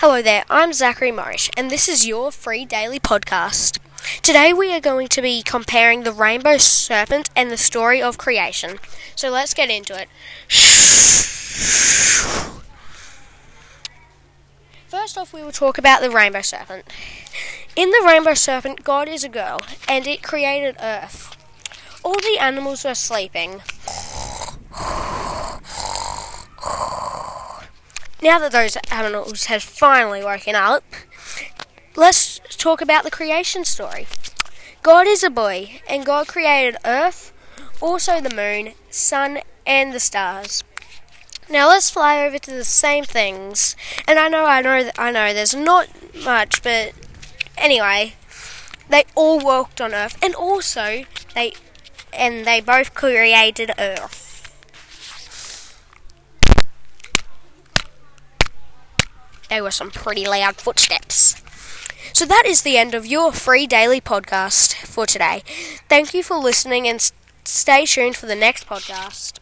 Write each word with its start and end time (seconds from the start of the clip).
Hello 0.00 0.22
there, 0.22 0.44
I'm 0.48 0.72
Zachary 0.72 1.12
Morris, 1.12 1.50
and 1.58 1.70
this 1.70 1.86
is 1.86 2.06
your 2.06 2.32
free 2.32 2.64
daily 2.64 2.98
podcast. 2.98 3.78
Today 4.22 4.50
we 4.50 4.72
are 4.72 4.80
going 4.80 5.08
to 5.08 5.20
be 5.20 5.42
comparing 5.42 6.04
the 6.04 6.12
rainbow 6.12 6.56
serpent 6.56 7.28
and 7.36 7.50
the 7.50 7.58
story 7.58 8.00
of 8.00 8.16
creation. 8.16 8.78
So 9.14 9.28
let's 9.28 9.52
get 9.52 9.68
into 9.68 9.92
it. 9.92 10.08
First 14.88 15.18
off, 15.18 15.34
we 15.34 15.42
will 15.42 15.52
talk 15.52 15.76
about 15.76 16.00
the 16.00 16.08
rainbow 16.08 16.40
serpent. 16.40 16.86
In 17.76 17.90
the 17.90 18.02
rainbow 18.06 18.32
serpent, 18.32 18.82
God 18.82 19.06
is 19.06 19.22
a 19.22 19.28
girl, 19.28 19.60
and 19.86 20.06
it 20.06 20.22
created 20.22 20.76
earth. 20.80 21.36
All 22.02 22.14
the 22.14 22.38
animals 22.40 22.86
were 22.86 22.94
sleeping. 22.94 23.60
Now 28.22 28.38
that 28.38 28.52
those 28.52 28.76
animals 28.90 29.46
have 29.46 29.62
finally 29.62 30.22
woken 30.22 30.54
up, 30.54 30.84
let's 31.96 32.38
talk 32.56 32.82
about 32.82 33.04
the 33.04 33.10
creation 33.10 33.64
story. 33.64 34.06
God 34.82 35.06
is 35.06 35.24
a 35.24 35.30
boy, 35.30 35.80
and 35.88 36.04
God 36.04 36.28
created 36.28 36.76
earth, 36.84 37.32
also 37.80 38.20
the 38.20 38.34
moon, 38.34 38.74
sun, 38.90 39.40
and 39.66 39.94
the 39.94 40.00
stars. 40.00 40.62
Now 41.48 41.68
let's 41.68 41.90
fly 41.90 42.24
over 42.24 42.38
to 42.38 42.50
the 42.50 42.64
same 42.64 43.04
things. 43.04 43.74
And 44.06 44.18
I 44.18 44.28
know, 44.28 44.44
I 44.44 44.60
know, 44.60 44.90
I 44.98 45.10
know. 45.10 45.32
There's 45.32 45.54
not 45.54 45.88
much, 46.22 46.62
but 46.62 46.92
anyway, 47.56 48.14
they 48.90 49.04
all 49.14 49.40
walked 49.40 49.80
on 49.80 49.94
Earth, 49.94 50.18
and 50.22 50.34
also 50.34 51.04
they, 51.34 51.54
and 52.12 52.44
they 52.46 52.60
both 52.60 52.92
created 52.92 53.70
Earth. 53.78 54.19
There 59.50 59.64
were 59.64 59.72
some 59.72 59.90
pretty 59.90 60.26
loud 60.26 60.56
footsteps. 60.56 61.42
So 62.12 62.24
that 62.24 62.44
is 62.46 62.62
the 62.62 62.78
end 62.78 62.94
of 62.94 63.04
your 63.04 63.32
free 63.32 63.66
daily 63.66 64.00
podcast 64.00 64.74
for 64.86 65.06
today. 65.06 65.42
Thank 65.88 66.14
you 66.14 66.22
for 66.22 66.36
listening 66.36 66.86
and 66.86 67.10
stay 67.44 67.84
tuned 67.84 68.16
for 68.16 68.26
the 68.26 68.36
next 68.36 68.68
podcast. 68.68 69.39